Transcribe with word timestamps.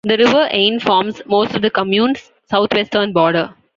The 0.03 0.17
river 0.17 0.47
Ain 0.49 0.79
forms 0.79 1.21
most 1.27 1.53
of 1.53 1.61
the 1.61 1.69
commune's 1.69 2.31
southwestern 2.49 3.13
border. 3.13 3.53